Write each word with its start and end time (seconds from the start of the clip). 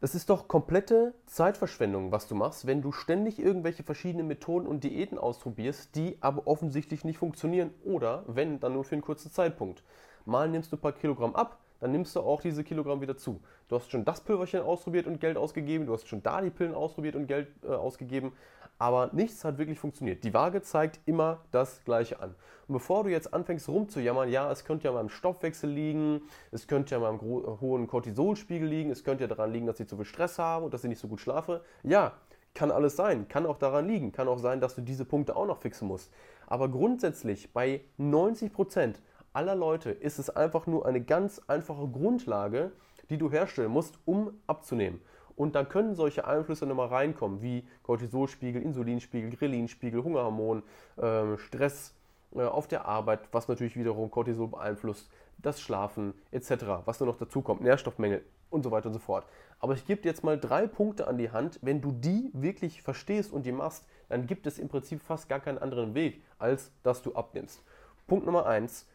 Das 0.00 0.14
ist 0.14 0.30
doch 0.30 0.48
komplette 0.48 1.12
Zeitverschwendung, 1.26 2.10
was 2.10 2.26
du 2.26 2.34
machst, 2.34 2.66
wenn 2.66 2.80
du 2.80 2.90
ständig 2.90 3.38
irgendwelche 3.38 3.82
verschiedenen 3.82 4.28
Methoden 4.28 4.66
und 4.66 4.82
Diäten 4.82 5.18
ausprobierst, 5.18 5.94
die 5.94 6.16
aber 6.22 6.46
offensichtlich 6.46 7.04
nicht 7.04 7.18
funktionieren 7.18 7.74
oder 7.84 8.24
wenn, 8.26 8.60
dann 8.60 8.72
nur 8.72 8.84
für 8.84 8.94
einen 8.94 9.02
kurzen 9.02 9.30
Zeitpunkt. 9.30 9.82
Mal 10.24 10.48
nimmst 10.48 10.72
du 10.72 10.76
ein 10.76 10.80
paar 10.80 10.92
Kilogramm 10.92 11.36
ab, 11.36 11.58
dann 11.80 11.92
nimmst 11.92 12.14
du 12.14 12.20
auch 12.20 12.40
diese 12.40 12.62
Kilogramm 12.62 13.00
wieder 13.00 13.16
zu. 13.16 13.40
Du 13.68 13.76
hast 13.76 13.90
schon 13.90 14.04
das 14.04 14.20
Pülverchen 14.20 14.60
ausprobiert 14.60 15.06
und 15.06 15.20
Geld 15.20 15.36
ausgegeben, 15.36 15.86
du 15.86 15.92
hast 15.92 16.06
schon 16.06 16.22
da 16.22 16.40
die 16.40 16.50
Pillen 16.50 16.74
ausprobiert 16.74 17.16
und 17.16 17.26
Geld 17.26 17.48
äh, 17.64 17.68
ausgegeben, 17.68 18.32
aber 18.78 19.10
nichts 19.12 19.44
hat 19.44 19.58
wirklich 19.58 19.78
funktioniert. 19.78 20.24
Die 20.24 20.32
Waage 20.32 20.62
zeigt 20.62 21.00
immer 21.06 21.40
das 21.50 21.84
Gleiche 21.84 22.20
an. 22.20 22.34
Und 22.66 22.74
bevor 22.74 23.04
du 23.04 23.10
jetzt 23.10 23.34
anfängst 23.34 23.68
rumzujammern, 23.68 24.30
ja, 24.30 24.50
es 24.50 24.64
könnte 24.64 24.84
ja 24.84 24.92
mal 24.92 25.00
am 25.00 25.08
Stoffwechsel 25.08 25.68
liegen, 25.68 26.22
es 26.50 26.66
könnte 26.66 26.94
ja 26.94 27.00
mal 27.00 27.08
am 27.08 27.20
hohen 27.20 27.86
Cortisolspiegel 27.86 28.66
liegen, 28.66 28.90
es 28.90 29.04
könnte 29.04 29.24
ja 29.24 29.28
daran 29.28 29.52
liegen, 29.52 29.66
dass 29.66 29.80
ich 29.80 29.88
zu 29.88 29.96
viel 29.96 30.04
Stress 30.04 30.38
habe 30.38 30.64
und 30.64 30.72
dass 30.72 30.84
ich 30.84 30.88
nicht 30.88 31.00
so 31.00 31.08
gut 31.08 31.20
schlafe. 31.20 31.62
Ja, 31.82 32.12
kann 32.54 32.70
alles 32.70 32.96
sein, 32.96 33.28
kann 33.28 33.46
auch 33.46 33.58
daran 33.58 33.86
liegen, 33.86 34.12
kann 34.12 34.28
auch 34.28 34.38
sein, 34.38 34.60
dass 34.60 34.74
du 34.74 34.80
diese 34.80 35.04
Punkte 35.04 35.36
auch 35.36 35.46
noch 35.46 35.58
fixen 35.58 35.86
musst. 35.86 36.12
Aber 36.46 36.68
grundsätzlich 36.68 37.52
bei 37.52 37.82
90 37.98 38.52
Prozent 38.52 39.02
aller 39.32 39.54
Leute 39.54 39.90
ist 39.90 40.18
es 40.18 40.30
einfach 40.30 40.66
nur 40.66 40.86
eine 40.86 41.00
ganz 41.00 41.40
einfache 41.46 41.88
Grundlage, 41.88 42.72
die 43.10 43.18
du 43.18 43.30
herstellen 43.30 43.70
musst, 43.70 43.98
um 44.04 44.32
abzunehmen. 44.46 45.00
Und 45.36 45.54
dann 45.54 45.68
können 45.68 45.94
solche 45.94 46.26
Einflüsse 46.26 46.66
nochmal 46.66 46.88
reinkommen, 46.88 47.40
wie 47.40 47.66
Cortisolspiegel, 47.82 48.62
Insulinspiegel, 48.62 49.30
Ghrellinspiegel, 49.30 50.02
Hungerhormon, 50.04 50.62
äh, 50.96 51.38
Stress 51.38 51.94
äh, 52.34 52.42
auf 52.42 52.68
der 52.68 52.84
Arbeit, 52.84 53.20
was 53.32 53.48
natürlich 53.48 53.76
wiederum 53.76 54.10
Cortisol 54.10 54.48
beeinflusst, 54.48 55.10
das 55.38 55.60
Schlafen 55.60 56.14
etc., 56.30 56.66
was 56.84 57.00
nur 57.00 57.08
noch 57.08 57.16
dazu 57.16 57.40
kommt, 57.40 57.62
Nährstoffmängel 57.62 58.22
und 58.50 58.62
so 58.62 58.70
weiter 58.70 58.88
und 58.88 58.94
so 58.94 58.98
fort. 58.98 59.24
Aber 59.60 59.74
ich 59.74 59.86
gebe 59.86 60.02
dir 60.02 60.08
jetzt 60.08 60.24
mal 60.24 60.38
drei 60.38 60.66
Punkte 60.66 61.06
an 61.06 61.16
die 61.16 61.30
Hand. 61.30 61.58
Wenn 61.62 61.80
du 61.80 61.92
die 61.92 62.30
wirklich 62.32 62.82
verstehst 62.82 63.32
und 63.32 63.46
die 63.46 63.52
machst, 63.52 63.86
dann 64.08 64.26
gibt 64.26 64.46
es 64.46 64.58
im 64.58 64.68
Prinzip 64.68 65.02
fast 65.02 65.28
gar 65.28 65.40
keinen 65.40 65.58
anderen 65.58 65.94
Weg, 65.94 66.22
als 66.38 66.72
dass 66.82 67.02
du 67.02 67.14
abnimmst. 67.14 67.62
Punkt 68.06 68.26
Nummer 68.26 68.46
eins, 68.46 68.86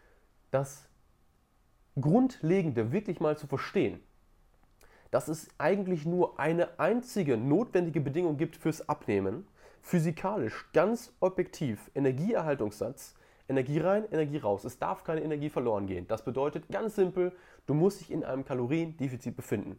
das 0.55 0.87
Grundlegende 1.99 2.93
wirklich 2.93 3.19
mal 3.19 3.37
zu 3.37 3.45
verstehen, 3.45 3.99
dass 5.11 5.27
es 5.27 5.49
eigentlich 5.57 6.05
nur 6.05 6.39
eine 6.39 6.79
einzige 6.79 7.35
notwendige 7.35 7.99
Bedingung 7.99 8.37
gibt 8.37 8.55
fürs 8.55 8.87
Abnehmen, 8.87 9.45
physikalisch, 9.81 10.65
ganz 10.71 11.13
objektiv, 11.19 11.91
Energieerhaltungssatz, 11.93 13.15
Energie 13.49 13.79
rein, 13.79 14.05
Energie 14.11 14.37
raus. 14.37 14.63
Es 14.63 14.79
darf 14.79 15.03
keine 15.03 15.23
Energie 15.23 15.49
verloren 15.49 15.87
gehen. 15.87 16.07
Das 16.07 16.23
bedeutet 16.23 16.69
ganz 16.69 16.95
simpel, 16.95 17.33
du 17.65 17.73
musst 17.73 17.99
dich 17.99 18.09
in 18.09 18.23
einem 18.23 18.45
Kaloriendefizit 18.45 19.35
befinden. 19.35 19.77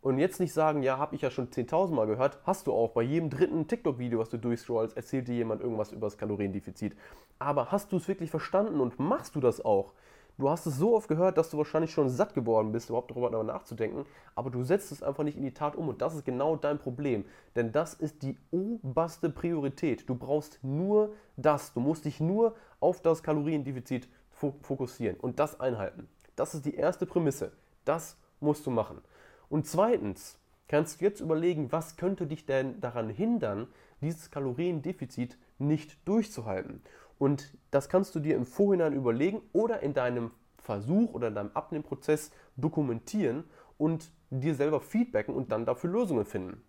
Und 0.00 0.18
jetzt 0.18 0.40
nicht 0.40 0.52
sagen, 0.52 0.82
ja, 0.82 0.98
habe 0.98 1.16
ich 1.16 1.22
ja 1.22 1.30
schon 1.30 1.48
10.000 1.48 1.92
Mal 1.92 2.06
gehört, 2.06 2.38
hast 2.44 2.66
du 2.66 2.72
auch. 2.72 2.90
Bei 2.90 3.02
jedem 3.02 3.30
dritten 3.30 3.66
TikTok-Video, 3.66 4.18
was 4.20 4.28
du 4.28 4.36
durchscrollst, 4.36 4.96
erzählt 4.96 5.26
dir 5.26 5.34
jemand 5.34 5.60
irgendwas 5.60 5.90
über 5.90 6.06
das 6.06 6.18
Kaloriendefizit. 6.18 6.96
Aber 7.38 7.72
hast 7.72 7.92
du 7.92 7.96
es 7.96 8.06
wirklich 8.06 8.30
verstanden 8.30 8.80
und 8.80 8.98
machst 9.00 9.34
du 9.34 9.40
das 9.40 9.64
auch? 9.64 9.92
Du 10.38 10.48
hast 10.48 10.66
es 10.66 10.76
so 10.76 10.94
oft 10.94 11.08
gehört, 11.08 11.36
dass 11.36 11.50
du 11.50 11.58
wahrscheinlich 11.58 11.90
schon 11.90 12.08
satt 12.08 12.32
geworden 12.32 12.70
bist, 12.70 12.90
überhaupt 12.90 13.10
darüber 13.10 13.42
nachzudenken, 13.42 14.06
aber 14.36 14.50
du 14.50 14.62
setzt 14.62 14.92
es 14.92 15.02
einfach 15.02 15.24
nicht 15.24 15.36
in 15.36 15.42
die 15.42 15.52
Tat 15.52 15.74
um 15.74 15.88
und 15.88 16.00
das 16.00 16.14
ist 16.14 16.24
genau 16.24 16.54
dein 16.54 16.78
Problem. 16.78 17.24
Denn 17.56 17.72
das 17.72 17.94
ist 17.94 18.22
die 18.22 18.38
oberste 18.52 19.30
Priorität. 19.30 20.08
Du 20.08 20.14
brauchst 20.14 20.60
nur 20.62 21.12
das. 21.36 21.72
Du 21.72 21.80
musst 21.80 22.04
dich 22.04 22.20
nur 22.20 22.54
auf 22.78 23.02
das 23.02 23.24
Kaloriendefizit 23.24 24.08
fokussieren 24.30 25.16
und 25.16 25.40
das 25.40 25.58
einhalten. 25.58 26.08
Das 26.36 26.54
ist 26.54 26.64
die 26.64 26.76
erste 26.76 27.04
Prämisse. 27.04 27.50
Das 27.84 28.16
musst 28.38 28.64
du 28.64 28.70
machen. 28.70 29.00
Und 29.48 29.66
zweitens 29.66 30.38
kannst 30.68 31.00
du 31.00 31.04
jetzt 31.04 31.20
überlegen, 31.20 31.72
was 31.72 31.96
könnte 31.96 32.28
dich 32.28 32.46
denn 32.46 32.80
daran 32.80 33.08
hindern, 33.08 33.66
dieses 34.00 34.30
Kaloriendefizit 34.30 35.36
nicht 35.58 35.98
durchzuhalten. 36.06 36.80
Und 37.18 37.56
das 37.70 37.88
kannst 37.88 38.14
du 38.14 38.20
dir 38.20 38.36
im 38.36 38.46
Vorhinein 38.46 38.92
überlegen 38.92 39.42
oder 39.52 39.82
in 39.82 39.94
deinem 39.94 40.30
Versuch 40.58 41.14
oder 41.14 41.28
in 41.28 41.34
deinem 41.34 41.50
Abnehmprozess 41.54 42.30
dokumentieren 42.56 43.44
und 43.76 44.10
dir 44.30 44.54
selber 44.54 44.80
feedbacken 44.80 45.34
und 45.34 45.50
dann 45.50 45.64
dafür 45.64 45.90
Lösungen 45.90 46.24
finden. 46.24 46.62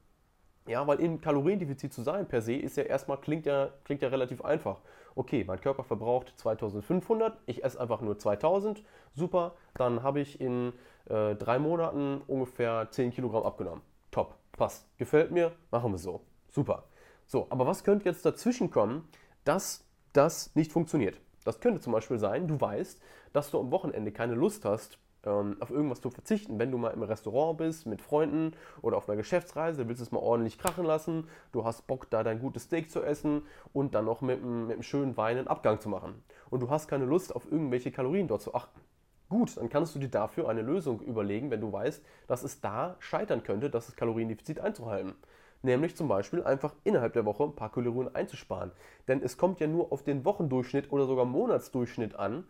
Ja, 0.68 0.85
weil 0.85 1.00
im 1.00 1.19
Kaloriendefizit 1.19 1.94
zu 1.94 2.03
sein 2.03 2.28
per 2.28 2.41
se 2.41 2.53
ist 2.53 2.78
ja 2.78 2.84
erstmal, 2.84 3.18
klingt 3.19 3.46
ja, 3.47 3.69
klingt 3.84 4.03
ja 4.03 4.09
relativ 4.09 4.44
einfach. 4.44 4.81
Okay, 5.16 5.44
mein 5.44 5.59
Körper 5.59 5.84
verbraucht 5.84 6.34
2500, 6.38 7.40
ich 7.47 7.63
esse 7.63 7.79
einfach 7.79 8.02
nur 8.02 8.19
2000, 8.19 8.84
super, 9.16 9.56
dann 9.73 10.03
habe 10.03 10.19
ich 10.19 10.40
in 10.40 10.73
äh, 11.06 11.35
drei 11.35 11.57
Monaten 11.57 12.22
ungefähr 12.28 12.88
10 12.91 13.12
Kilogramm 13.12 13.44
abgenommen. 13.44 13.81
Top, 14.12 14.35
passt, 14.52 14.85
gefällt 14.97 15.31
mir, 15.31 15.52
machen 15.72 15.91
wir 15.91 15.97
so, 15.97 16.22
super. 16.50 16.84
So, 17.25 17.47
aber 17.50 17.66
was 17.66 17.84
könnte 17.84 18.06
jetzt 18.06 18.25
dazwischen 18.25 18.69
kommen, 18.69 19.07
dass 19.44 19.88
das 20.19 20.53
nicht 20.53 20.74
funktioniert. 20.74 21.22
Das 21.46 21.62
könnte 21.62 21.80
zum 21.80 21.94
Beispiel 21.94 22.19
sein, 22.19 22.47
du 22.47 22.59
weißt, 22.59 23.00
dass 23.31 23.52
du 23.52 23.59
am 23.59 23.72
Wochenende 23.72 24.12
keine 24.12 24.35
Lust 24.35 24.66
hast, 24.66 25.00
ähm, 25.24 25.56
auf 25.62 25.72
irgendwas 25.72 26.02
zu 26.02 26.09
verzichten. 26.09 26.59
Wenn 26.59 26.72
du 26.72 26.78
mal 26.78 26.90
im 26.90 27.03
Restaurant 27.03 27.57
bist 27.57 27.85
mit 27.85 28.02
Freunden 28.02 28.52
oder 28.81 28.97
auf 28.97 29.08
einer 29.08 29.16
Geschäftsreise, 29.16 29.88
willst 29.88 30.02
du 30.02 30.03
es 30.03 30.12
mal 30.12 30.19
ordentlich 30.19 30.58
krachen 30.58 30.84
lassen, 30.84 31.29
du 31.53 31.63
hast 31.63 31.88
Bock, 31.88 32.09
da 32.09 32.24
dein 32.24 32.41
gutes 32.41 32.63
Steak 32.63 32.91
zu 32.91 33.02
essen 33.02 33.44
und 33.72 33.96
dann 33.96 34.03
noch 34.03 34.19
mit, 34.19 34.44
mit 34.44 34.74
einem 34.74 34.84
schönen 34.84 35.16
Wein 35.16 35.38
einen 35.38 35.47
Abgang 35.47 35.79
zu 35.79 35.88
machen. 35.88 36.22
Und 36.50 36.59
du 36.59 36.69
hast 36.69 36.90
keine 36.90 37.06
Lust, 37.06 37.34
auf 37.34 37.50
irgendwelche 37.50 37.91
Kalorien 37.91 38.28
dort 38.28 38.41
zu 38.41 38.53
achten. 38.53 38.81
Gut, 39.29 39.56
dann 39.56 39.69
kannst 39.69 39.96
du 39.96 40.00
dir 40.00 40.09
dafür 40.09 40.50
eine 40.50 40.63
Lösung 40.63 41.00
überlegen, 41.00 41.50
wenn 41.50 41.62
du 41.62 41.72
weißt, 41.72 42.03
dass 42.28 42.44
es 42.44 42.59
da 42.59 42.97
scheitern 43.00 43.44
könnte, 43.44 43.69
das 43.69 43.96
Kaloriendefizit 43.96 44.59
einzuhalten 44.59 45.16
nämlich 45.62 45.96
zum 45.96 46.08
Beispiel 46.08 46.44
einfach 46.44 46.74
innerhalb 46.84 47.14
der 47.14 47.25
Woche 47.25 47.44
ein 47.44 47.56
paar 47.56 47.72
Kalorien 47.72 48.14
einzusparen. 48.14 48.72
Denn 49.08 49.22
es 49.22 49.38
kommt 49.38 49.59
ja 49.59 49.68
nur 49.68 49.92
auf 49.92 50.03
den 50.03 50.25
Wochendurchschnitt 50.25 50.92
oder 50.92 51.06
sogar 51.06 51.25
Monatsdurchschnitt 51.25 52.16
an, 52.16 52.46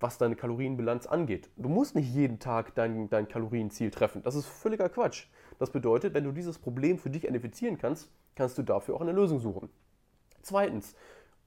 was 0.00 0.18
deine 0.18 0.36
Kalorienbilanz 0.36 1.06
angeht. 1.06 1.50
Du 1.56 1.68
musst 1.68 1.94
nicht 1.94 2.12
jeden 2.12 2.38
Tag 2.38 2.74
dein, 2.74 3.10
dein 3.10 3.28
Kalorienziel 3.28 3.90
treffen. 3.90 4.22
Das 4.22 4.34
ist 4.34 4.46
völliger 4.46 4.88
Quatsch. 4.88 5.26
Das 5.58 5.70
bedeutet, 5.70 6.14
wenn 6.14 6.24
du 6.24 6.32
dieses 6.32 6.58
Problem 6.58 6.98
für 6.98 7.10
dich 7.10 7.24
identifizieren 7.24 7.78
kannst, 7.78 8.10
kannst 8.36 8.58
du 8.58 8.62
dafür 8.62 8.94
auch 8.94 9.00
eine 9.00 9.12
Lösung 9.12 9.40
suchen. 9.40 9.68
Zweitens, 10.42 10.94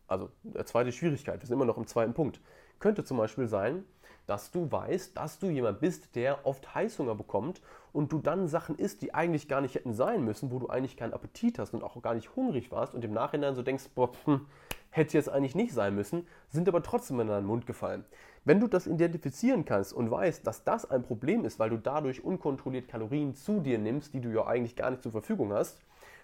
also 0.08 0.30
der 0.44 0.66
zweite 0.66 0.92
Schwierigkeit, 0.92 1.40
wir 1.40 1.48
sind 1.48 1.56
immer 1.56 1.66
noch 1.66 1.78
im 1.78 1.88
zweiten 1.88 2.14
Punkt, 2.14 2.42
könnte 2.80 3.06
zum 3.06 3.18
Beispiel 3.18 3.48
sein, 3.48 3.86
dass 4.32 4.50
du 4.50 4.72
weißt, 4.72 5.18
dass 5.18 5.40
du 5.40 5.50
jemand 5.50 5.82
bist, 5.82 6.16
der 6.16 6.46
oft 6.46 6.74
Heißhunger 6.74 7.16
bekommt 7.16 7.62
und 7.92 8.14
du 8.14 8.20
dann 8.20 8.48
Sachen 8.48 8.78
isst, 8.78 9.02
die 9.02 9.14
eigentlich 9.14 9.50
gar 9.50 9.60
nicht 9.60 9.76
hätten 9.76 9.94
sein 9.94 10.24
müssen, 10.24 10.52
wo 10.52 10.60
du 10.60 10.70
eigentlich 10.70 10.96
keinen 10.96 11.12
Appetit 11.12 11.60
hast 11.60 11.74
und 11.74 11.84
auch 11.84 12.02
gar 12.02 12.14
nicht 12.14 12.34
hungrig 12.38 12.72
warst 12.72 12.96
und 12.96 13.04
im 13.04 13.12
Nachhinein 13.12 13.56
so 13.56 13.62
denkst, 13.62 13.90
boah, 13.94 14.14
hm, 14.24 14.46
hätte 14.90 15.18
jetzt 15.18 15.28
eigentlich 15.28 15.54
nicht 15.54 15.74
sein 15.74 15.96
müssen, 15.96 16.26
sind 16.48 16.70
aber 16.70 16.82
trotzdem 16.82 17.20
in 17.20 17.28
deinen 17.28 17.46
Mund 17.46 17.66
gefallen. 17.66 18.06
Wenn 18.46 18.62
du 18.62 18.68
das 18.68 18.88
identifizieren 18.88 19.66
kannst 19.66 19.92
und 19.92 20.10
weißt, 20.10 20.48
dass 20.48 20.64
das 20.64 20.90
ein 20.90 21.04
Problem 21.04 21.44
ist, 21.44 21.60
weil 21.60 21.70
du 21.70 21.78
dadurch 21.78 22.24
unkontrolliert 22.24 22.88
Kalorien 22.88 23.36
zu 23.36 23.60
dir 23.60 23.80
nimmst, 23.80 24.14
die 24.14 24.22
du 24.22 24.30
ja 24.30 24.48
eigentlich 24.48 24.78
gar 24.78 24.92
nicht 24.92 25.04
zur 25.04 25.12
Verfügung 25.12 25.52
hast, 25.52 25.82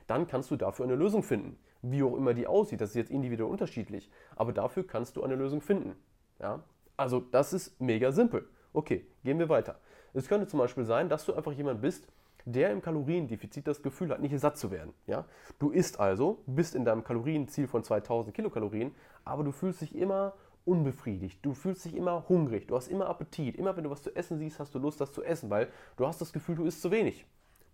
dann 0.07 0.27
kannst 0.27 0.49
du 0.49 0.55
dafür 0.55 0.85
eine 0.85 0.95
Lösung 0.95 1.23
finden. 1.23 1.57
Wie 1.81 2.03
auch 2.03 2.15
immer 2.15 2.33
die 2.33 2.47
aussieht, 2.47 2.79
das 2.79 2.91
ist 2.91 2.95
jetzt 2.95 3.11
individuell 3.11 3.51
unterschiedlich, 3.51 4.09
aber 4.37 4.53
dafür 4.53 4.87
kannst 4.87 5.17
du 5.17 5.23
eine 5.23 5.35
Lösung 5.35 5.59
finden. 5.59 5.97
Ja? 6.39 6.63
Also 6.97 7.19
das 7.19 7.53
ist 7.53 7.79
mega 7.79 8.11
simpel. 8.11 8.47
Okay, 8.73 9.05
gehen 9.23 9.39
wir 9.39 9.49
weiter. 9.49 9.79
Es 10.13 10.27
könnte 10.27 10.47
zum 10.47 10.59
Beispiel 10.59 10.83
sein, 10.83 11.09
dass 11.09 11.25
du 11.25 11.33
einfach 11.33 11.51
jemand 11.53 11.81
bist, 11.81 12.07
der 12.45 12.71
im 12.71 12.81
Kaloriendefizit 12.81 13.67
das 13.67 13.83
Gefühl 13.83 14.09
hat, 14.09 14.21
nicht 14.21 14.37
satt 14.39 14.57
zu 14.57 14.71
werden. 14.71 14.93
Ja? 15.05 15.25
Du 15.59 15.69
isst 15.69 15.99
also, 15.99 16.41
bist 16.45 16.75
in 16.75 16.85
deinem 16.85 17.03
Kalorienziel 17.03 17.67
von 17.67 17.83
2000 17.83 18.33
Kilokalorien, 18.33 18.95
aber 19.25 19.43
du 19.43 19.51
fühlst 19.51 19.81
dich 19.81 19.95
immer 19.95 20.33
unbefriedigt, 20.63 21.45
du 21.45 21.53
fühlst 21.53 21.85
dich 21.85 21.95
immer 21.95 22.27
hungrig, 22.29 22.67
du 22.67 22.75
hast 22.75 22.87
immer 22.87 23.07
Appetit. 23.07 23.55
Immer 23.55 23.75
wenn 23.77 23.83
du 23.83 23.89
was 23.89 24.01
zu 24.01 24.15
essen 24.15 24.37
siehst, 24.37 24.59
hast 24.59 24.73
du 24.75 24.79
Lust, 24.79 24.99
das 24.99 25.13
zu 25.13 25.23
essen, 25.23 25.49
weil 25.49 25.69
du 25.97 26.07
hast 26.07 26.19
das 26.19 26.33
Gefühl, 26.33 26.55
du 26.55 26.65
isst 26.65 26.81
zu 26.81 26.91
wenig. 26.91 27.25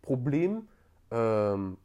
Problem 0.02 0.68
ähm, 1.12 1.78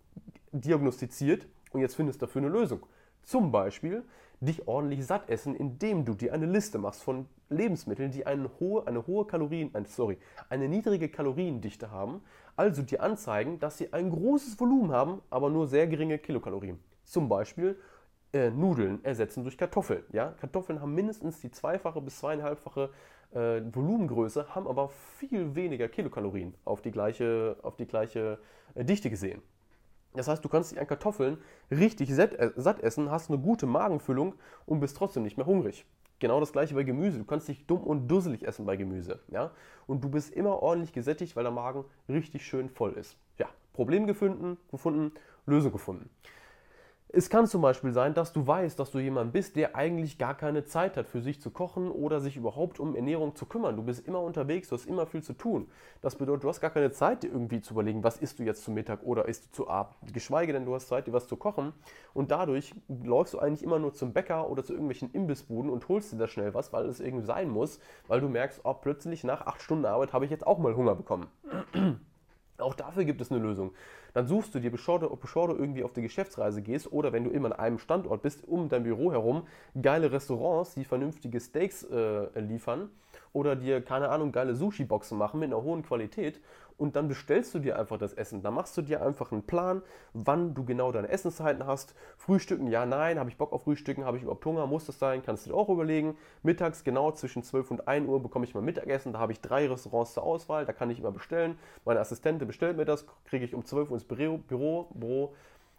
diagnostiziert 0.52 1.46
und 1.72 1.80
jetzt 1.80 1.94
findest 1.94 2.20
du 2.20 2.26
dafür 2.26 2.42
eine 2.42 2.50
Lösung. 2.50 2.84
Zum 3.22 3.52
Beispiel 3.52 4.02
dich 4.40 4.68
ordentlich 4.68 5.04
satt 5.06 5.28
essen, 5.28 5.54
indem 5.54 6.04
du 6.04 6.14
dir 6.14 6.32
eine 6.32 6.46
Liste 6.46 6.78
machst 6.78 7.02
von 7.02 7.26
Lebensmitteln, 7.50 8.10
die 8.10 8.26
eine 8.26 8.50
hohe, 8.60 8.86
eine 8.86 9.06
hohe 9.06 9.26
Kalorien, 9.26 9.70
sorry, 9.86 10.18
eine 10.48 10.68
niedrige 10.68 11.08
Kaloriendichte 11.08 11.90
haben, 11.90 12.22
also 12.56 12.82
dir 12.82 13.02
anzeigen, 13.02 13.58
dass 13.58 13.78
sie 13.78 13.92
ein 13.92 14.10
großes 14.10 14.58
Volumen 14.58 14.92
haben, 14.92 15.22
aber 15.30 15.50
nur 15.50 15.66
sehr 15.66 15.86
geringe 15.86 16.18
Kilokalorien. 16.18 16.78
Zum 17.04 17.28
Beispiel 17.28 17.78
äh, 18.32 18.50
Nudeln 18.50 19.02
ersetzen 19.04 19.42
durch 19.42 19.56
Kartoffeln. 19.56 20.04
Ja? 20.12 20.34
Kartoffeln 20.40 20.80
haben 20.80 20.94
mindestens 20.94 21.40
die 21.40 21.50
zweifache 21.50 22.00
bis 22.00 22.18
zweieinhalbfache 22.18 22.90
äh, 23.32 23.60
Volumengröße, 23.72 24.54
haben 24.54 24.66
aber 24.66 24.88
viel 24.88 25.54
weniger 25.54 25.88
Kilokalorien 25.88 26.54
auf 26.64 26.82
die 26.82 26.90
gleiche, 26.90 27.56
auf 27.62 27.76
die 27.76 27.86
gleiche 27.86 28.38
äh, 28.74 28.84
Dichte 28.84 29.10
gesehen. 29.10 29.42
Das 30.14 30.28
heißt, 30.28 30.44
du 30.44 30.48
kannst 30.48 30.72
dich 30.72 30.80
an 30.80 30.86
Kartoffeln 30.86 31.38
richtig 31.70 32.10
äh, 32.10 32.50
satt 32.56 32.80
essen, 32.80 33.10
hast 33.10 33.30
eine 33.30 33.38
gute 33.38 33.66
Magenfüllung 33.66 34.34
und 34.66 34.80
bist 34.80 34.96
trotzdem 34.96 35.22
nicht 35.22 35.36
mehr 35.36 35.46
hungrig. 35.46 35.86
Genau 36.18 36.40
das 36.40 36.52
gleiche 36.52 36.74
bei 36.74 36.82
Gemüse. 36.82 37.18
Du 37.18 37.24
kannst 37.24 37.48
dich 37.48 37.66
dumm 37.66 37.84
und 37.84 38.08
dusselig 38.08 38.42
essen 38.46 38.66
bei 38.66 38.76
Gemüse. 38.76 39.20
Ja? 39.28 39.52
Und 39.86 40.02
du 40.02 40.08
bist 40.08 40.32
immer 40.34 40.62
ordentlich 40.62 40.92
gesättigt, 40.92 41.36
weil 41.36 41.44
der 41.44 41.52
Magen 41.52 41.84
richtig 42.08 42.44
schön 42.44 42.68
voll 42.68 42.92
ist. 42.94 43.16
Ja, 43.38 43.48
Problem 43.72 44.06
gefunden, 44.06 44.56
gefunden 44.70 45.12
Lösung 45.46 45.72
gefunden. 45.72 46.10
Es 47.10 47.30
kann 47.30 47.46
zum 47.46 47.62
Beispiel 47.62 47.94
sein, 47.94 48.12
dass 48.12 48.34
du 48.34 48.46
weißt, 48.46 48.78
dass 48.78 48.90
du 48.90 48.98
jemand 48.98 49.32
bist, 49.32 49.56
der 49.56 49.74
eigentlich 49.74 50.18
gar 50.18 50.36
keine 50.36 50.66
Zeit 50.66 50.98
hat, 50.98 51.08
für 51.08 51.22
sich 51.22 51.40
zu 51.40 51.50
kochen 51.50 51.90
oder 51.90 52.20
sich 52.20 52.36
überhaupt 52.36 52.78
um 52.78 52.94
Ernährung 52.94 53.34
zu 53.34 53.46
kümmern. 53.46 53.76
Du 53.76 53.82
bist 53.82 54.06
immer 54.06 54.20
unterwegs, 54.20 54.68
du 54.68 54.74
hast 54.74 54.84
immer 54.84 55.06
viel 55.06 55.22
zu 55.22 55.32
tun. 55.32 55.68
Das 56.02 56.16
bedeutet, 56.16 56.44
du 56.44 56.50
hast 56.50 56.60
gar 56.60 56.70
keine 56.70 56.90
Zeit, 56.90 57.22
dir 57.22 57.32
irgendwie 57.32 57.62
zu 57.62 57.72
überlegen, 57.72 58.04
was 58.04 58.18
isst 58.18 58.38
du 58.38 58.42
jetzt 58.42 58.62
zu 58.62 58.70
Mittag 58.70 59.02
oder 59.04 59.26
isst 59.26 59.46
du 59.46 59.52
zu 59.52 59.70
Abend. 59.70 59.94
Geschweige 60.12 60.52
denn, 60.52 60.66
du 60.66 60.74
hast 60.74 60.88
Zeit, 60.88 61.06
dir 61.06 61.14
was 61.14 61.26
zu 61.26 61.38
kochen. 61.38 61.72
Und 62.12 62.30
dadurch 62.30 62.74
läufst 62.88 63.32
du 63.32 63.38
eigentlich 63.38 63.62
immer 63.62 63.78
nur 63.78 63.94
zum 63.94 64.12
Bäcker 64.12 64.50
oder 64.50 64.62
zu 64.62 64.74
irgendwelchen 64.74 65.10
Imbissbuden 65.12 65.70
und 65.70 65.88
holst 65.88 66.12
dir 66.12 66.18
da 66.18 66.28
schnell 66.28 66.52
was, 66.52 66.74
weil 66.74 66.84
es 66.84 67.00
irgendwie 67.00 67.24
sein 67.24 67.48
muss, 67.48 67.80
weil 68.06 68.20
du 68.20 68.28
merkst, 68.28 68.60
oh, 68.64 68.74
plötzlich 68.74 69.24
nach 69.24 69.46
acht 69.46 69.62
Stunden 69.62 69.86
Arbeit 69.86 70.12
habe 70.12 70.26
ich 70.26 70.30
jetzt 70.30 70.46
auch 70.46 70.58
mal 70.58 70.76
Hunger 70.76 70.94
bekommen. 70.94 71.28
Auch 72.58 72.74
dafür 72.74 73.04
gibt 73.04 73.20
es 73.20 73.30
eine 73.30 73.40
Lösung. 73.40 73.72
Dann 74.14 74.26
suchst 74.26 74.54
du 74.54 74.58
dir, 74.58 74.70
bevor 74.70 74.98
du, 74.98 75.14
bevor 75.16 75.48
du 75.48 75.54
irgendwie 75.54 75.84
auf 75.84 75.92
die 75.92 76.02
Geschäftsreise 76.02 76.60
gehst 76.60 76.92
oder 76.92 77.12
wenn 77.12 77.24
du 77.24 77.30
immer 77.30 77.46
an 77.46 77.52
einem 77.52 77.78
Standort 77.78 78.22
bist, 78.22 78.46
um 78.46 78.68
dein 78.68 78.82
Büro 78.82 79.12
herum, 79.12 79.46
geile 79.80 80.10
Restaurants, 80.10 80.74
die 80.74 80.84
vernünftige 80.84 81.40
Steaks 81.40 81.84
äh, 81.84 82.40
liefern 82.40 82.90
oder 83.32 83.56
dir, 83.56 83.82
keine 83.82 84.08
Ahnung, 84.08 84.32
geile 84.32 84.54
Sushi-Boxen 84.54 85.18
machen 85.18 85.40
mit 85.40 85.52
einer 85.52 85.62
hohen 85.62 85.82
Qualität 85.82 86.40
und 86.78 86.94
dann 86.96 87.08
bestellst 87.08 87.52
du 87.54 87.58
dir 87.58 87.78
einfach 87.78 87.98
das 87.98 88.14
Essen. 88.14 88.40
Da 88.40 88.50
machst 88.50 88.76
du 88.76 88.82
dir 88.82 89.02
einfach 89.02 89.32
einen 89.32 89.42
Plan, 89.42 89.82
wann 90.14 90.54
du 90.54 90.64
genau 90.64 90.92
deine 90.92 91.08
Essenszeiten 91.08 91.66
hast. 91.66 91.94
Frühstücken, 92.16 92.68
ja, 92.68 92.86
nein, 92.86 93.18
habe 93.18 93.28
ich 93.28 93.36
Bock 93.36 93.52
auf 93.52 93.64
Frühstücken, 93.64 94.04
habe 94.04 94.16
ich 94.16 94.22
überhaupt 94.22 94.46
Hunger, 94.46 94.66
muss 94.66 94.86
das 94.86 94.98
sein, 94.98 95.22
kannst 95.22 95.44
du 95.44 95.50
dir 95.50 95.56
auch 95.56 95.68
überlegen. 95.68 96.16
Mittags 96.42 96.84
genau 96.84 97.10
zwischen 97.12 97.42
12 97.42 97.72
und 97.72 97.88
1 97.88 98.08
Uhr 98.08 98.22
bekomme 98.22 98.44
ich 98.44 98.54
mein 98.54 98.64
Mittagessen, 98.64 99.12
da 99.12 99.18
habe 99.18 99.32
ich 99.32 99.40
drei 99.40 99.68
Restaurants 99.68 100.14
zur 100.14 100.22
Auswahl, 100.22 100.64
da 100.64 100.72
kann 100.72 100.88
ich 100.90 101.00
immer 101.00 101.10
bestellen. 101.10 101.58
Meine 101.84 102.00
Assistentin 102.00 102.46
bestellt 102.46 102.76
mir 102.76 102.84
das, 102.84 103.06
kriege 103.24 103.44
ich 103.44 103.54
um 103.54 103.64
12 103.64 103.90
Uhr 103.90 103.96
ins 103.96 104.04
Büro, 104.04 104.38
Büro, 104.38 104.88
Büro 104.94 105.34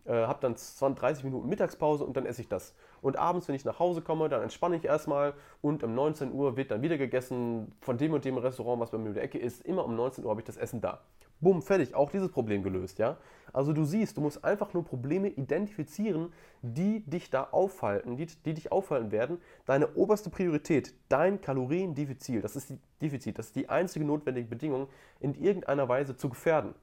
äh, 0.05 0.13
habe 0.13 0.39
dann 0.41 0.55
20, 0.55 0.99
30 0.99 1.23
Minuten 1.23 1.47
Mittagspause 1.49 2.03
und 2.03 2.17
dann 2.17 2.25
esse 2.25 2.41
ich 2.41 2.47
das. 2.47 2.73
Und 3.01 3.17
abends, 3.17 3.47
wenn 3.47 3.55
ich 3.55 3.65
nach 3.65 3.79
Hause 3.79 4.01
komme, 4.01 4.29
dann 4.29 4.41
entspanne 4.41 4.75
ich 4.75 4.85
erstmal 4.85 5.33
und 5.61 5.83
um 5.83 5.93
19 5.95 6.33
Uhr 6.33 6.57
wird 6.57 6.71
dann 6.71 6.81
wieder 6.81 6.97
gegessen 6.97 7.71
von 7.81 7.97
dem 7.97 8.13
und 8.13 8.25
dem 8.25 8.37
Restaurant, 8.37 8.81
was 8.81 8.91
bei 8.91 8.97
mir 8.97 9.09
in 9.09 9.13
der 9.13 9.23
Ecke 9.23 9.37
ist. 9.37 9.65
Immer 9.65 9.85
um 9.85 9.95
19 9.95 10.23
Uhr 10.23 10.29
habe 10.31 10.41
ich 10.41 10.45
das 10.45 10.57
Essen 10.57 10.81
da. 10.81 11.01
Bumm, 11.41 11.61
fertig, 11.61 11.95
auch 11.95 12.11
dieses 12.11 12.29
Problem 12.29 12.63
gelöst, 12.63 12.99
ja? 12.99 13.17
Also 13.53 13.71
du 13.71 13.85
siehst, 13.85 14.17
du 14.17 14.21
musst 14.21 14.43
einfach 14.43 14.73
nur 14.73 14.83
Probleme 14.83 15.29
identifizieren, 15.29 16.33
die 16.61 16.99
dich 17.09 17.29
da 17.29 17.47
aufhalten, 17.51 18.17
die, 18.17 18.25
die 18.25 18.53
dich 18.53 18.73
aufhalten 18.73 19.11
werden. 19.11 19.39
Deine 19.65 19.95
oberste 19.95 20.29
Priorität, 20.29 20.93
dein 21.07 21.39
Kaloriendefizit, 21.39 22.43
das 22.43 22.57
ist 22.57 22.71
die 22.71 22.79
Defizit, 23.01 23.39
das 23.39 23.47
ist 23.47 23.55
die 23.55 23.69
einzige 23.69 24.03
notwendige 24.03 24.47
Bedingung, 24.47 24.89
in 25.21 25.33
irgendeiner 25.33 25.87
Weise 25.87 26.17
zu 26.17 26.27
gefährden. 26.27 26.75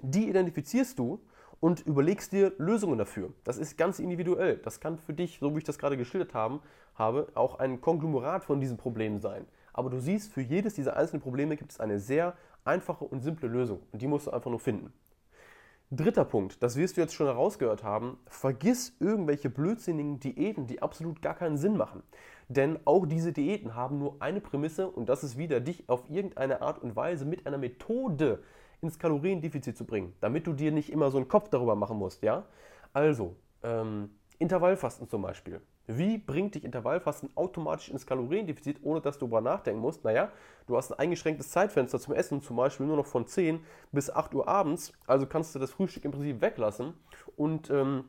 Die 0.00 0.28
identifizierst 0.28 0.98
du 0.98 1.20
und 1.62 1.86
überlegst 1.86 2.32
dir 2.32 2.52
Lösungen 2.58 2.98
dafür. 2.98 3.32
Das 3.44 3.56
ist 3.56 3.78
ganz 3.78 4.00
individuell. 4.00 4.56
Das 4.56 4.80
kann 4.80 4.98
für 4.98 5.14
dich, 5.14 5.38
so 5.38 5.54
wie 5.54 5.58
ich 5.58 5.64
das 5.64 5.78
gerade 5.78 5.96
geschildert 5.96 6.34
haben, 6.34 6.60
habe, 6.96 7.28
auch 7.34 7.60
ein 7.60 7.80
Konglomerat 7.80 8.44
von 8.44 8.60
diesen 8.60 8.76
Problemen 8.76 9.20
sein. 9.20 9.46
Aber 9.72 9.88
du 9.88 10.00
siehst, 10.00 10.32
für 10.32 10.40
jedes 10.40 10.74
dieser 10.74 10.96
einzelnen 10.96 11.22
Probleme 11.22 11.56
gibt 11.56 11.70
es 11.70 11.78
eine 11.78 12.00
sehr 12.00 12.34
einfache 12.64 13.04
und 13.04 13.20
simple 13.20 13.48
Lösung. 13.48 13.78
Und 13.92 14.02
die 14.02 14.08
musst 14.08 14.26
du 14.26 14.32
einfach 14.32 14.50
nur 14.50 14.58
finden. 14.58 14.92
Dritter 15.92 16.24
Punkt, 16.24 16.60
das 16.64 16.74
wirst 16.74 16.96
du 16.96 17.00
jetzt 17.00 17.14
schon 17.14 17.28
herausgehört 17.28 17.84
haben, 17.84 18.18
vergiss 18.26 18.96
irgendwelche 18.98 19.48
blödsinnigen 19.48 20.18
Diäten, 20.18 20.66
die 20.66 20.82
absolut 20.82 21.22
gar 21.22 21.34
keinen 21.34 21.58
Sinn 21.58 21.76
machen. 21.76 22.02
Denn 22.48 22.80
auch 22.86 23.06
diese 23.06 23.32
Diäten 23.32 23.76
haben 23.76 24.00
nur 24.00 24.16
eine 24.18 24.40
Prämisse 24.40 24.90
und 24.90 25.08
das 25.08 25.22
ist 25.22 25.38
wieder, 25.38 25.60
dich 25.60 25.88
auf 25.88 26.10
irgendeine 26.10 26.60
Art 26.60 26.82
und 26.82 26.96
Weise 26.96 27.24
mit 27.24 27.46
einer 27.46 27.58
Methode 27.58 28.42
ins 28.82 28.98
Kaloriendefizit 28.98 29.76
zu 29.76 29.84
bringen, 29.86 30.12
damit 30.20 30.46
du 30.46 30.52
dir 30.52 30.72
nicht 30.72 30.90
immer 30.90 31.10
so 31.10 31.16
einen 31.16 31.28
Kopf 31.28 31.48
darüber 31.48 31.76
machen 31.76 31.96
musst, 31.96 32.22
ja? 32.22 32.44
Also, 32.92 33.36
ähm, 33.62 34.10
Intervallfasten 34.38 35.08
zum 35.08 35.22
Beispiel. 35.22 35.60
Wie 35.86 36.18
bringt 36.18 36.54
dich 36.54 36.64
Intervallfasten 36.64 37.30
automatisch 37.36 37.88
ins 37.88 38.06
Kaloriendefizit, 38.06 38.80
ohne 38.82 39.00
dass 39.00 39.18
du 39.18 39.26
darüber 39.26 39.40
nachdenken 39.40 39.80
musst? 39.80 40.04
Naja, 40.04 40.30
du 40.66 40.76
hast 40.76 40.92
ein 40.92 40.98
eingeschränktes 40.98 41.50
Zeitfenster 41.50 42.00
zum 42.00 42.14
Essen, 42.14 42.42
zum 42.42 42.56
Beispiel 42.56 42.86
nur 42.86 42.96
noch 42.96 43.06
von 43.06 43.26
10 43.26 43.60
bis 43.92 44.10
8 44.10 44.34
Uhr 44.34 44.48
abends, 44.48 44.92
also 45.06 45.26
kannst 45.26 45.54
du 45.54 45.58
das 45.58 45.70
Frühstück 45.70 46.04
im 46.04 46.10
Prinzip 46.10 46.40
weglassen 46.40 46.94
und 47.36 47.70
ähm, 47.70 48.04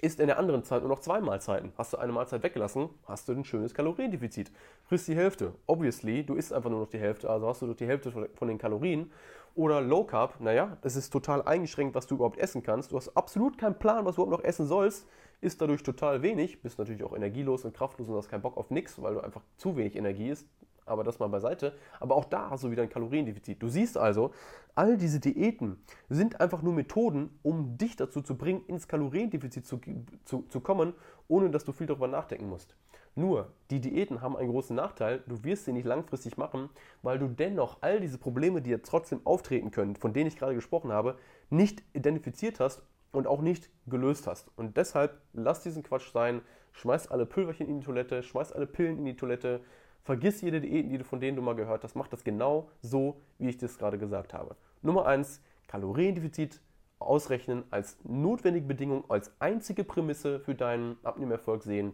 isst 0.00 0.20
in 0.20 0.26
der 0.26 0.38
anderen 0.38 0.64
Zeit 0.64 0.82
nur 0.82 0.90
noch 0.90 1.00
zwei 1.00 1.20
Mahlzeiten. 1.20 1.72
Hast 1.76 1.92
du 1.92 1.96
eine 1.96 2.12
Mahlzeit 2.12 2.42
weggelassen, 2.42 2.88
hast 3.06 3.28
du 3.28 3.32
ein 3.32 3.44
schönes 3.44 3.74
Kaloriendefizit. 3.74 4.50
Frisst 4.84 5.08
die 5.08 5.16
Hälfte. 5.16 5.54
Obviously, 5.66 6.24
du 6.24 6.34
isst 6.34 6.52
einfach 6.52 6.70
nur 6.70 6.80
noch 6.80 6.88
die 6.88 6.98
Hälfte, 6.98 7.30
also 7.30 7.48
hast 7.48 7.62
du 7.62 7.66
nur 7.66 7.74
die 7.74 7.86
Hälfte 7.86 8.10
von 8.10 8.48
den 8.48 8.58
Kalorien. 8.58 9.10
Oder 9.54 9.80
Low 9.80 10.04
Carb, 10.04 10.38
naja, 10.40 10.76
das 10.82 10.96
ist 10.96 11.10
total 11.10 11.42
eingeschränkt, 11.42 11.94
was 11.94 12.06
du 12.06 12.16
überhaupt 12.16 12.38
essen 12.38 12.62
kannst. 12.62 12.92
Du 12.92 12.96
hast 12.96 13.16
absolut 13.16 13.56
keinen 13.56 13.78
Plan, 13.78 14.04
was 14.04 14.16
du 14.16 14.22
überhaupt 14.22 14.42
noch 14.42 14.48
essen 14.48 14.66
sollst. 14.66 15.06
Isst 15.40 15.60
dadurch 15.62 15.82
total 15.82 16.22
wenig, 16.22 16.60
bist 16.62 16.78
natürlich 16.78 17.04
auch 17.04 17.14
energielos 17.14 17.64
und 17.64 17.74
kraftlos 17.74 18.08
und 18.08 18.16
hast 18.16 18.28
keinen 18.28 18.42
Bock 18.42 18.56
auf 18.56 18.70
nichts, 18.70 19.00
weil 19.00 19.14
du 19.14 19.20
einfach 19.20 19.42
zu 19.56 19.76
wenig 19.76 19.96
Energie 19.96 20.28
isst 20.28 20.46
aber 20.86 21.04
das 21.04 21.18
mal 21.18 21.28
beiseite. 21.28 21.74
Aber 22.00 22.14
auch 22.14 22.24
da 22.24 22.50
hast 22.50 22.64
du 22.64 22.70
wieder 22.70 22.82
ein 22.82 22.88
Kaloriendefizit. 22.88 23.62
Du 23.62 23.68
siehst 23.68 23.98
also, 23.98 24.32
all 24.74 24.96
diese 24.96 25.20
Diäten 25.20 25.78
sind 26.08 26.40
einfach 26.40 26.62
nur 26.62 26.72
Methoden, 26.72 27.38
um 27.42 27.76
dich 27.76 27.96
dazu 27.96 28.22
zu 28.22 28.36
bringen, 28.36 28.64
ins 28.66 28.88
Kaloriendefizit 28.88 29.66
zu, 29.66 29.80
zu, 30.24 30.42
zu 30.48 30.60
kommen, 30.60 30.94
ohne 31.28 31.50
dass 31.50 31.64
du 31.64 31.72
viel 31.72 31.86
darüber 31.86 32.08
nachdenken 32.08 32.48
musst. 32.48 32.76
Nur, 33.18 33.50
die 33.70 33.80
Diäten 33.80 34.20
haben 34.20 34.36
einen 34.36 34.50
großen 34.50 34.76
Nachteil, 34.76 35.22
du 35.26 35.42
wirst 35.42 35.64
sie 35.64 35.72
nicht 35.72 35.86
langfristig 35.86 36.36
machen, 36.36 36.68
weil 37.02 37.18
du 37.18 37.28
dennoch 37.28 37.78
all 37.80 37.98
diese 37.98 38.18
Probleme, 38.18 38.60
die 38.60 38.68
jetzt 38.68 38.90
trotzdem 38.90 39.22
auftreten 39.24 39.70
können, 39.70 39.96
von 39.96 40.12
denen 40.12 40.26
ich 40.26 40.36
gerade 40.36 40.54
gesprochen 40.54 40.92
habe, 40.92 41.16
nicht 41.48 41.82
identifiziert 41.94 42.60
hast 42.60 42.82
und 43.12 43.26
auch 43.26 43.40
nicht 43.40 43.70
gelöst 43.86 44.26
hast. 44.26 44.50
Und 44.56 44.76
deshalb 44.76 45.18
lass 45.32 45.62
diesen 45.62 45.82
Quatsch 45.82 46.12
sein, 46.12 46.42
schmeiß 46.72 47.10
alle 47.10 47.24
Pülverchen 47.24 47.68
in 47.68 47.80
die 47.80 47.86
Toilette, 47.86 48.22
schmeiß 48.22 48.52
alle 48.52 48.66
Pillen 48.66 48.98
in 48.98 49.06
die 49.06 49.16
Toilette, 49.16 49.60
Vergiss 50.06 50.40
jede 50.40 50.60
Diät, 50.60 50.88
die 50.88 50.98
du, 50.98 51.04
von 51.04 51.18
denen 51.18 51.34
du 51.34 51.42
mal 51.42 51.56
gehört 51.56 51.82
hast. 51.82 51.96
Mach 51.96 52.06
das 52.06 52.22
genau 52.22 52.70
so, 52.80 53.20
wie 53.38 53.48
ich 53.48 53.58
das 53.58 53.76
gerade 53.76 53.98
gesagt 53.98 54.34
habe. 54.34 54.54
Nummer 54.80 55.04
1, 55.04 55.42
Kaloriendefizit 55.66 56.60
ausrechnen 57.00 57.64
als 57.72 57.98
notwendige 58.04 58.66
Bedingung, 58.66 59.04
als 59.10 59.32
einzige 59.40 59.82
Prämisse 59.82 60.38
für 60.38 60.54
deinen 60.54 60.96
Abnehmerfolg 61.02 61.64
sehen. 61.64 61.92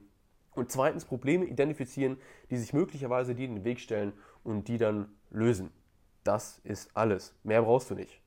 Und 0.55 0.71
zweitens 0.71 1.07
Probleme 1.07 1.47
identifizieren, 1.47 2.19
die 2.51 2.59
sich 2.59 2.75
möglicherweise 2.75 3.35
dir 3.35 3.47
in 3.47 3.55
den 3.55 3.65
Weg 3.65 3.81
stellen 3.81 4.13
und 4.45 4.69
die 4.69 4.77
dann 4.77 5.09
lösen. 5.31 5.71
Das 6.23 6.59
ist 6.65 6.95
alles. 6.95 7.35
Mehr 7.45 7.63
brauchst 7.63 7.91
du 7.91 7.95
nicht. 7.95 8.22